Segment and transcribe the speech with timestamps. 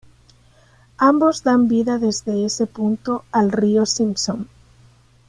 [0.97, 4.49] Ambos dan vida desde ese punto al río Simpson.